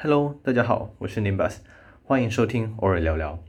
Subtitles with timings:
[0.00, 1.56] Hello，大家好，我是 Nimbus，
[2.04, 3.42] 欢迎收听偶尔聊聊。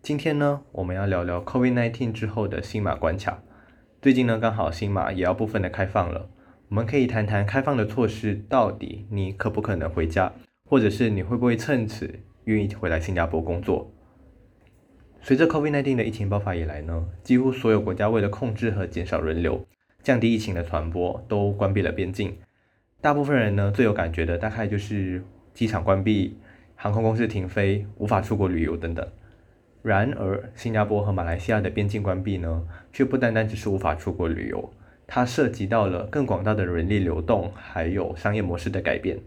[0.00, 3.42] 今天呢，我们要聊聊 COVID-19 之后的新马关卡。
[4.00, 6.30] 最近呢，刚好新马也要部分的开放了，
[6.70, 10.32] 我们可以谈谈开放的措施到底你可不可能回家，
[10.64, 13.92] 或者是你会不会趁此愿意回来新加坡工作。
[15.20, 19.66] 随着 COVID-19 的疫情爆发以来呢，几乎所有国家为了控制和减少人流，
[20.02, 22.38] 降低疫情的传播，都关闭了边境。
[23.02, 25.22] 大部分人呢，最有感觉的大概就是
[25.60, 26.38] 机场关闭、
[26.74, 29.06] 航空公司停飞、无法出国旅游等等。
[29.82, 34.72] 然而，新加坡和马来西亚的边境关闭呢，却不单单只是无法出国旅游，
[35.06, 39.18] 它涉及到了更广大的人力流动，还有商业模式的改变。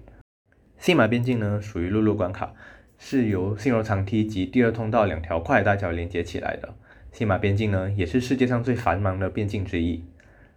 [0.79, 2.55] 新马边境呢，属于陆路关卡，
[2.97, 6.73] 是由新柔长梯及第二通道两条跨海大桥连接起来的。
[7.11, 10.03] 新马边境呢，也是世界上最繁忙的边境之一。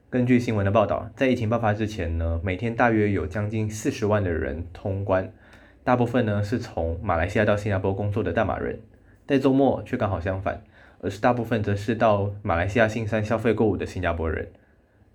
[0.09, 5.31] 根据新闻的报道，在疫情爆发之前呢，每天大约有将近四十万的人通关，
[5.87, 8.81] 大部分呢是从马来西亚到新加坡工作的大马人。
[9.25, 10.65] 在周末却刚好相反，
[11.01, 14.49] 而是大部分则是到马来西亚新山消费购物的新加坡人。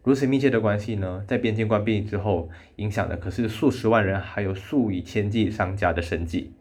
[0.02, 6.54] 如此密切的关系呢，在边境关闭之后，影响的可是数十万人，还有数以千计商家的生计。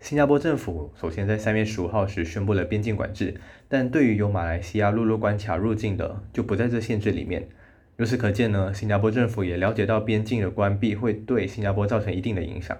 [0.00, 7.46] 新加坡政府首先在三月十五号时宣布了边境管制，但对于由马来西亚陆路关卡入境的，就不在这限制里面。
[7.98, 12.76] 由此可见呢，新加坡政府也了解到边境的关闭会对新加坡造成一定的影响。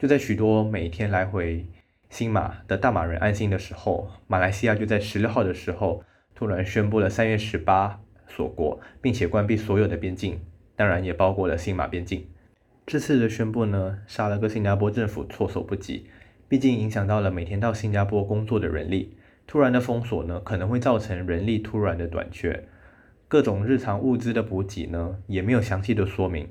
[0.00, 1.66] 就在许多每天来回
[2.08, 6.02] 新马的大马人安心的时候，马来西亚就在十六号的时候
[6.34, 10.40] 突然宣布了三月十八锁国，并且关闭所有的边境，
[10.74, 12.26] 当然也包括了新马边境。
[12.86, 16.06] 这次的宣布呢，杀了个新加坡政府措手不及，
[16.48, 19.14] 毕竟影响到了每天到新加坡工作的人力。
[19.46, 22.66] 突然的封锁呢，可能会造成人力突然的短缺。
[23.28, 26.48] 各种日常物资的补给呢，也没有详细的说明。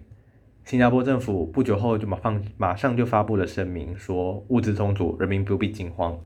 [0.66, 6.20] 新加坡政府不久后就马上马上就发布了声明，说物资充足，人民不必惊慌。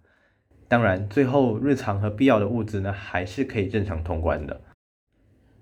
[0.67, 4.61] 当然，最后日常和必要的物资呢，还是可以正常通关的。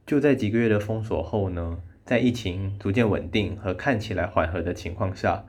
[0.05, 5.45] 就在几个月的封锁后呢，在疫情逐渐稳定和看起来缓和的情况下，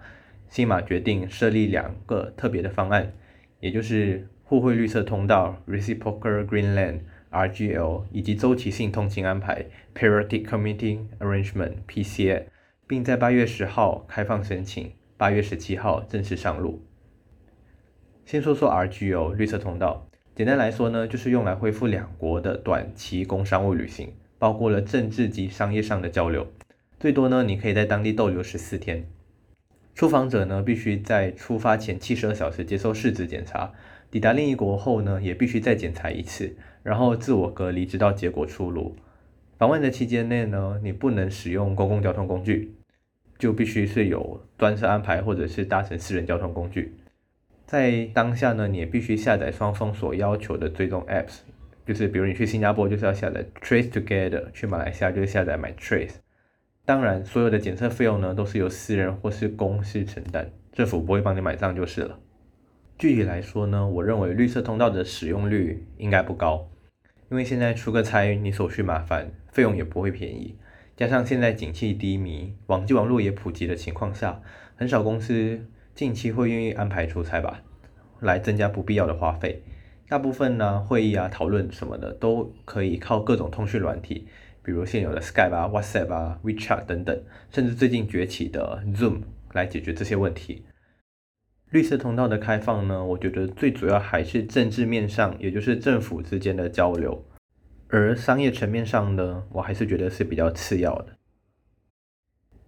[0.49, 3.13] 新马决定设立两个特别的方案，
[3.61, 7.01] 也就是互惠绿色通道 （Reciprocal Green Lane）。
[7.33, 12.43] RGL 以及周期性通勤安排 Periodic Commuting Arrangement PCA，
[12.87, 16.83] 并在八月十号开放申请，八月十七号正式上路。
[18.25, 26.47] 先说说 RGO 绿色通道，简单来说呢，就是用来恢复两国的短期工商务旅行，包括了政治及商业上的交流。
[27.01, 29.07] 最多呢，你可以在当地逗留十四天。
[29.95, 33.73] 出访者呢，必须在出发前七十二小时接受试纸检查。
[34.11, 38.95] 抵达另一国后呢，也必须再检查一次，然后自我隔离，直到结果出炉。
[39.63, 42.75] 访问的期间内呢，你不能使用公共交通工具，
[43.39, 46.97] 就必须是有专车安排或者是搭乘私人交通工具。
[47.65, 51.43] 在当下呢，你也必须下载双方所要求的追踪 apps，
[51.87, 56.15] 就是比如你去新加坡就是要下载 Trace Together，去马来西亚就是下载 My Trace。
[56.85, 62.19] 当然，所有的检测费用呢，都是由私人或是公司承担，政府不会帮你买账就是了。
[62.99, 66.69] 具体来说呢，我认为绿色通道的使用率应该不高，
[67.33, 70.55] 因为现在出个差你手续麻烦，费用也不会便宜，
[70.95, 74.43] 加上现在景气低迷，网际网络也普及的情况下，
[74.77, 77.63] 很少公司近期会愿意安排出差吧，
[78.21, 79.63] 来增加不必要的花费。
[80.11, 84.29] 大部分呢，会议啊、讨论什么的都可以靠各种通讯软体，
[84.63, 87.19] 比如现有的 Skype 啊、WhatsApp 啊、WeChat 等等，
[87.51, 89.23] 甚至最近崛起的 Zoom
[89.55, 90.67] 来解决这些问题。
[91.73, 97.25] 绿色通道的开放呢，我觉得最主要还是政治面上，也就是政府之间的交流，
[97.89, 101.17] 而商业层面上呢，我还是觉得是比较次要的。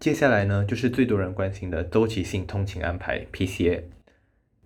[0.00, 3.82] 接下来呢，就是最多人关心的周期性通勤安排 （PCA）。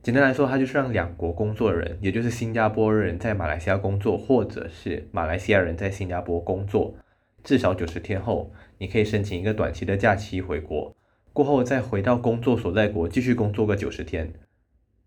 [0.03, 6.95] 简单来说，它就是让两国工作人，也就是新加坡人在马来西亚工作，或者是马来西亚人在新加坡工作，
[7.43, 10.95] 至少九十天后，你可以申请一个短期的假期回国。
[11.39, 14.33] 过后再回到工作所在国继续工作个九十天，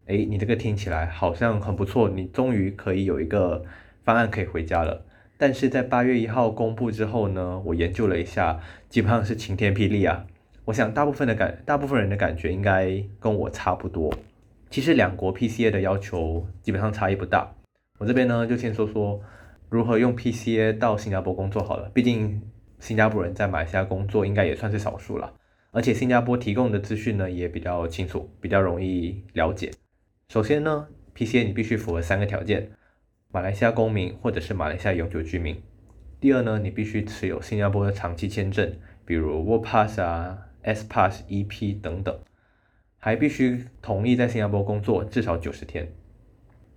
[0.06, 3.66] 诶，你这个听起来好像很不错，你终于可以有一个
[4.06, 5.06] 方案可以回家了。
[5.38, 10.26] 但是在八月一号公布之后呢，我研究了一下，基本上是晴天霹雳啊！
[10.64, 14.10] 我想大部分的感，大部分人的感觉应该跟我差不多。
[14.70, 17.54] 其实两国 PCA 的要求基本上差异不大。
[18.00, 19.20] 我这边呢就先说说
[19.68, 22.42] 如何用 PCA 到新加坡工作好了，毕竟
[22.80, 25.34] 新加坡人在马来西亚工作应该也算是少数了。
[25.72, 29.72] 而且新加坡提供的资讯呢也比较清楚，比较容易了解。
[30.28, 32.72] 首先呢，PCA 你必须符合三个条件：
[33.32, 35.62] 马来西亚公民或者是马来西亚永久居民。
[36.20, 38.74] 第二呢，你必须持有新加坡的长期签证，
[39.06, 42.20] 比如 Work Pass 啊、S Pass、EP 等等。
[43.04, 45.92] 还必须同意在新加坡工作至少九十天。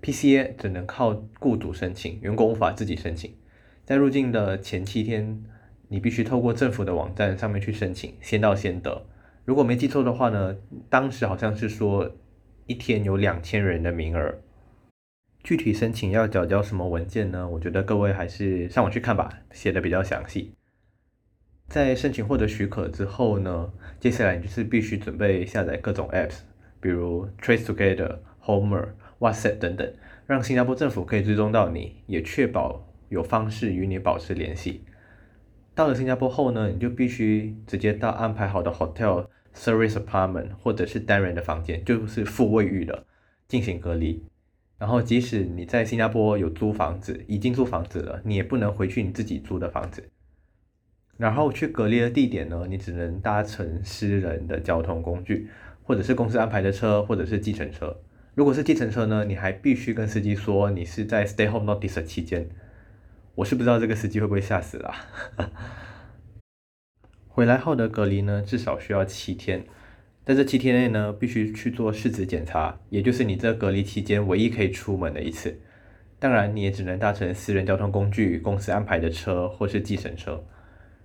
[0.00, 3.34] PCA 只能靠雇主申请，员工无法自己申请。
[3.84, 5.44] 在入境的前七天，
[5.94, 9.06] 你必须透过政府的网站上面去申请，先到先得。
[9.44, 10.56] 如果没记错的话呢，
[10.90, 12.10] 当时好像是说
[12.66, 14.34] 一天有两千人的名额。
[15.44, 17.48] 具体申请要缴交什么文件呢？
[17.48, 20.52] 我觉得各位还是上网去看吧，写的比较详细。
[21.68, 26.38] 在申请获得许可之后呢，接下来你就是必须准备下载各种 apps，
[26.80, 28.88] 比如 Trace Together、Homer、
[29.20, 29.94] WhatsApp 等等，
[30.26, 34.82] 让新加坡政府可以追踪到你，也确保有方式与你保持联系。
[35.74, 43.04] 到了新加坡后呢，你就必须直接到安排好的 hotel service apartment 或者是单人的房间，就是附卫浴的
[43.48, 44.24] 进行隔离。
[44.78, 50.08] 然后即使你在新加坡有租房子，已经租房子了，你也不能回去你自己租的房子。
[51.16, 55.48] 然后去隔离的地点呢，你只能搭乘私人的交通工具，
[55.82, 57.96] 或者是公司安排的车，或者是计程车。
[58.34, 62.48] 如果是计程车呢，你还必须跟司机说你是在 stay home notice 期间。
[63.36, 64.94] 我是不知道这个司机会不会吓死啦。
[67.28, 69.64] 回来后的隔离呢，至少需要七天，
[70.24, 75.60] 在这七天内呢，必须去做试纸检查，也就是你这隔离期间唯一可以出门的一次。
[76.20, 80.44] 当然，你也只能搭乘私人交通工具、公司安排的车或是计程车。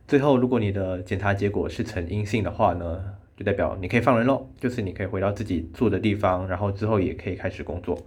[0.08, 3.04] 最后，如果你的检查结果是呈阴性的话呢，
[3.36, 8.00] 就代表你可以放人喽，就是你可以回到自己住的地方，然后之后也可以开始工作。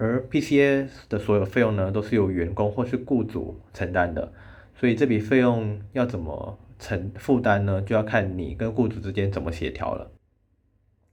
[0.00, 4.32] 而 PCA 的所有费用呢，都是由员工或是雇主承担的，
[4.74, 7.82] 所以这笔费用要怎么承负担呢？
[7.82, 10.10] 就要看你跟雇主之间怎么协调了。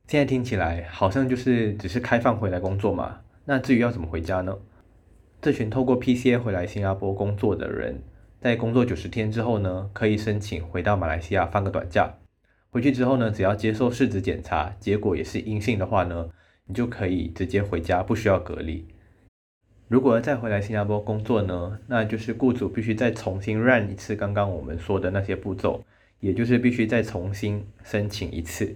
[0.07, 4.57] 现在听起来好像就是只是开放回来工作嘛，那至于要怎么回家呢？
[5.41, 8.01] 这群透过 PCA 回来新加坡工作的人，
[8.39, 12.15] 在工作九十天之后呢，可以申请回到马来西亚放个短假。
[12.69, 16.29] 回去之后呢，只要接受试纸检查，结果也是阴性的话呢，
[16.67, 18.85] 你就可以直接回家，不需要隔离。
[19.87, 25.83] 如果要再回来新加坡工作呢，那就是雇主必须再重新 run 一次刚刚我们说的那些步骤，
[26.19, 28.75] 也就是必须再重新申请一次。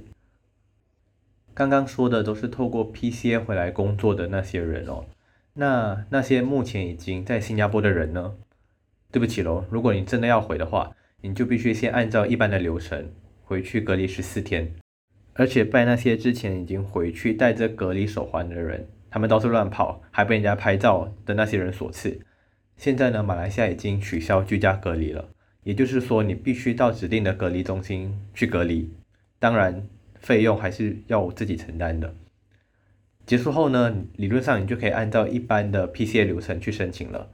[1.53, 5.05] 刚刚说的都是透过 PCA 回来工作的那些人哦。
[5.55, 8.35] 那那些目前已经在新加坡的人呢？
[9.11, 13.11] 对不起喽，如果你真的要回的话，你就必须先按照一般的流程
[13.43, 14.73] 回去隔离十四天。
[15.33, 22.19] 而且拜那些之前已经回去带着隔离手环的人，他们到处乱跑，还被人家拍照的那些人所赐。
[22.77, 25.29] 现在呢，马来西亚已经取消居家隔离了，
[25.63, 28.91] 也就是说，你必须到指定的隔离中心去隔离，
[29.39, 29.87] 当然
[30.19, 32.13] 费用还是要我自己承担的。
[33.25, 37.29] 结束后呢，理论上你就可以按照一般的 PCA 流程去申请了。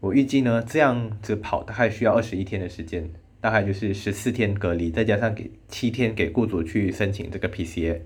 [0.00, 3.10] 我预计呢，这样子跑大概需要二十一天的时间。
[3.40, 8.00] 大概就是十四天隔离，再加上给七天给雇主去申请这个 PCA。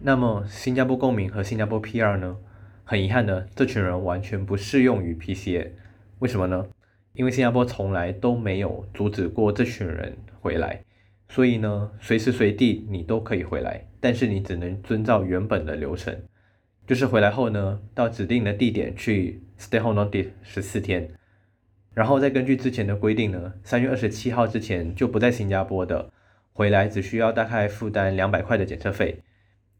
[0.00, 2.36] 那么新加坡公民和新加坡 PR 呢？
[2.84, 5.68] 很遗憾的，这群人完全不适用于 PCA。
[6.18, 6.66] 为什么呢？
[7.12, 10.82] 因为新加坡从来都没有阻止过这群人回来，
[11.28, 16.16] 所以呢，随时随地你都可以回来，但是你只能遵照原本的流程，
[16.86, 21.08] 就是回来后呢，到指定的地点去 stay home notice 十四天。
[21.92, 26.10] 然后再根据之前的规定呢，三月二十七号之前就不在新加坡的，
[26.52, 29.22] 回来只需要大概负担两百块的检测费。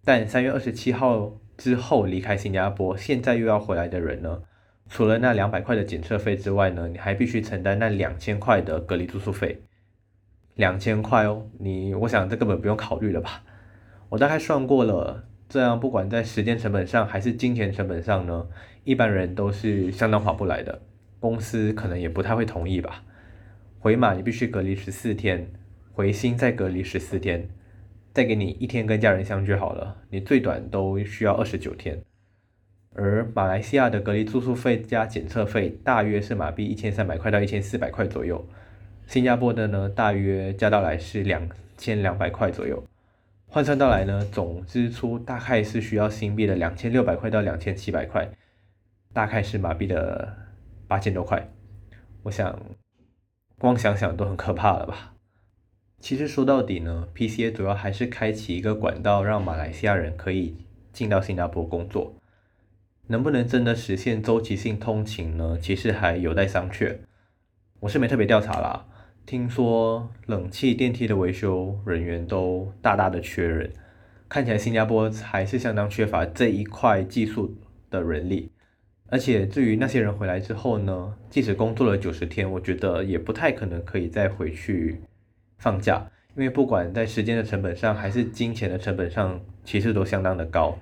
[0.05, 4.43] 但三月二十七号之后离开新加坡，现在又要回来的人呢，
[4.88, 9.62] 除了那两百块的检测费之外呢，你还必须承担那两千块的隔离住宿费。
[10.55, 13.43] 两千块哦，你我想这根本不用考虑了吧？
[14.09, 18.49] 我大概算过了，这样不管在时间成本上还是金钱成本上呢，
[18.83, 20.83] 一般人都是相当划不来的。
[21.21, 23.05] 公司可能也不太会同意吧。
[23.79, 25.50] 回马你必须隔离十四天，
[25.93, 27.49] 回新再隔离十四天，
[28.12, 29.99] 再给你一天跟家人相聚好了。
[30.11, 32.03] 你最短都需要二十九天。
[32.95, 38.45] 而马来西亚的隔离住宿费加检测费大约是马币一千三百块到一千四百块左右，
[39.07, 42.83] 新加坡的呢大约加到来是两千两百块左右，
[43.47, 48.29] 换算到来呢总支出大概是需要新币的两千六百块到两千七百块，
[49.12, 50.50] 大概是马币的。
[50.90, 51.49] 八千多块，
[52.25, 52.61] 我想
[53.61, 55.14] 光想想都很可怕了吧？
[56.00, 60.56] 其实说到底呢，PCA 主要还是开启一个管道，让马来西亚人可以
[60.92, 62.16] 进到新加坡工作。
[63.06, 65.56] 能不能真的实现周期性通勤呢？
[65.62, 66.99] 其实还有待商榷。
[67.78, 68.85] 我是没特别调查啦，
[69.25, 73.73] 听说冷气、电梯的维修人员都大大的缺人，
[74.28, 77.56] 看起来新加坡还是相当缺乏这一块技术
[77.88, 78.50] 的人力。
[79.11, 85.00] 而且至于那些人回来之后呢，即使工作了九十天，我觉得也不太可能可以再回去
[85.59, 90.79] 放假，因为不管在时间的成本上，还是金钱的成本上，其实都相当的高。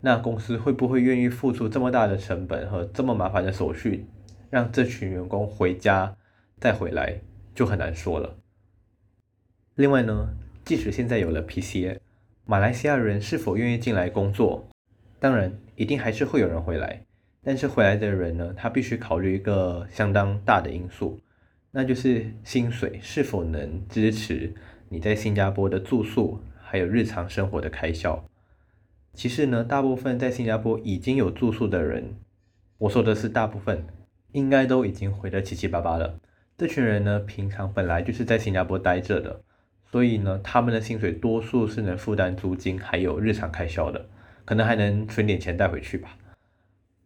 [0.00, 4.06] 那公司会不会愿意付出这么大的成本和这么麻烦的手续，
[4.48, 6.16] 让这群员工回家
[6.58, 7.20] 再回来，
[7.52, 8.36] 就很难说了。
[9.74, 10.34] 另外呢，
[10.64, 11.98] 即使现在有了 PCA，
[12.44, 14.68] 马来西亚人是否愿意进来工作？
[15.18, 17.02] 当然，一定还是会有人回来。
[17.44, 21.18] 但是回来的人呢，他必须考虑一个相当大的因素，
[21.72, 24.54] 那就是薪水是否能支持
[24.88, 28.24] 你在新加坡的住宿，还有日常生活的开销。
[29.12, 32.14] 其实呢，大部分在新加坡已经有住宿的人，
[32.78, 33.84] 我说的是大部分，
[34.30, 36.20] 应该都已经回得七七八八了。
[36.56, 39.42] 这群人呢，平常本来就是在新加坡待着的，
[39.90, 44.06] 所以呢，他们的薪水多数是能负担租金，还有日常开销的，
[44.44, 46.16] 可能还能存点钱带回去吧。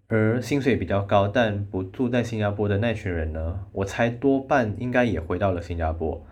[0.08, 6.24] 而薪水比较高但不住在新加坡的那群人呢，我猜多半应该也回到了新加坡。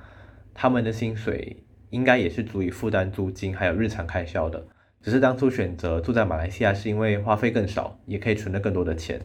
[0.55, 4.65] 他们的薪水应该也是足以负担租金还有日常开销的，
[5.03, 9.21] 只是当初选择住在马来西亚是因为花费更少，也可以存得更多的钱。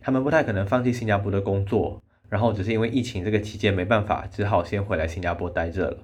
[0.00, 5.98] 他们不太可能放弃新加坡的工作，然后只是因为疫情这个期间没办法，只好先回来新加坡待着了。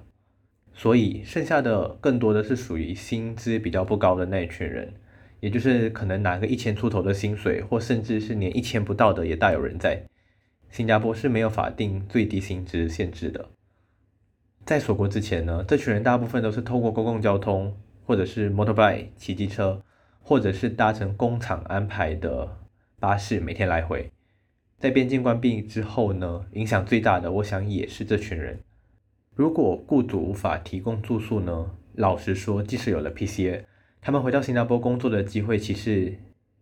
[0.73, 4.93] 所以剩下的更多的是属于薪资比较不高的那一群人。
[5.45, 10.01] 也就是可能拿个一千出头的薪水，或甚至是连一千不到的也大有人在。
[10.71, 13.47] 新加坡是没有法定最低薪资限制的。
[14.65, 19.83] 在锁国之前呢，这群人大部分都是透过公共交通，或者是 motorbike 骑机车，
[20.19, 22.57] 或者是搭乘工厂安排的
[22.99, 24.11] 巴士，每天来回。
[24.79, 28.59] 在边境关闭之后呢，影响最大的，我想也是这群人。
[29.35, 33.61] 如果雇主无法提供住宿呢，老实说，即使有了 PCA。
[34.05, 36.15] 他们回到新加坡工作的机会其实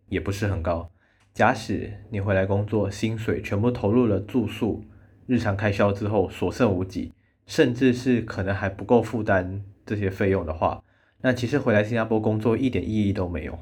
[0.07, 0.89] 也不是很高。
[1.33, 4.85] 假使你回来工作，薪水全部投入了住宿、
[5.27, 7.11] 日常开销之后所剩无几，
[7.45, 10.81] 甚至是可能还不够负担这些费用的话，
[11.19, 13.59] 那其实回来新加坡工作一点意义都没有。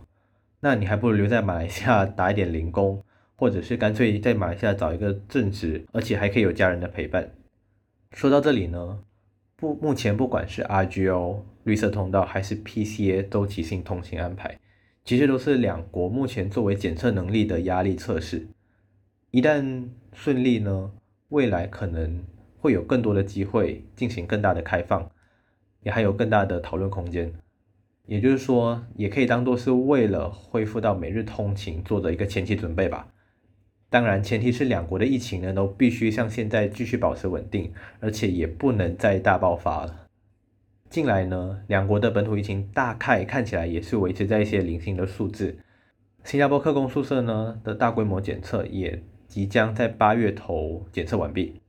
[0.59, 3.03] 那你还不如留在马来西亚打一点零工，
[3.35, 7.31] 或者是干脆在马来西亚找一个正职，而且还可以有家人的陪伴。
[8.11, 8.99] 说到这里呢。
[9.55, 14.59] 不，目前不管是 RGO 绿色通道还是 PCA 周期性通行安排，
[15.03, 18.47] 其实都是两国目前作为检测能力的压力测试。
[19.31, 20.91] 一旦顺利呢，
[21.29, 22.23] 未来可能
[22.57, 25.09] 会有更多的机会进行更大的开放，
[25.83, 27.31] 也还有更大的讨论空间。
[28.07, 33.07] 也就是说，也可以当做是为了恢复到每日通勤做的一个前期准备吧。
[33.89, 40.07] 当然，前提是两国的疫情呢都必须像现在继续保持稳定，而且也不能再大爆发了。
[40.91, 45.57] 近来呢，两国的本土疫情大概看起来也是维持在一些零星的数字。
[46.25, 51.61] 新加坡客工宿舍呢的大规模检测也即将在八月头检测完毕。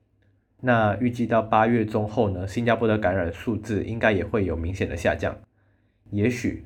[0.60, 5.36] 那预计到八月中后呢，新加坡的感染数字应该也会有明显的下降，
[6.10, 6.64] 也许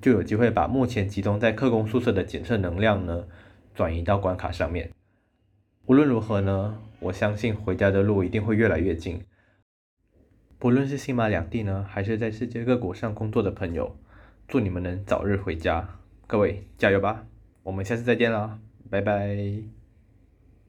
[0.00, 3.24] 就有机会把目前集中在客工宿舍的检测能量呢。
[3.74, 4.90] 转移到关卡上面。
[5.86, 9.22] 无论如何呢，我相信回家的路一定会越来越近。
[10.58, 13.96] 不论是新马两地呢，还是在世界各国上工作的朋友，
[14.48, 15.88] 祝你们能早日回家。
[16.26, 17.24] 各位加油吧！
[17.62, 18.58] 我们下次再见啦，
[18.90, 19.77] 拜拜。